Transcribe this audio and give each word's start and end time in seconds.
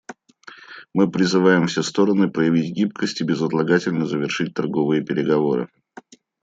Мы 0.95 1.11
призываем 1.11 1.67
все 1.67 1.83
стороны 1.83 2.27
проявить 2.27 2.73
гибкость 2.73 3.21
и 3.21 3.23
безотлагательно 3.23 4.07
завершить 4.07 4.55
торговые 4.55 5.05
переговоры. 5.05 5.69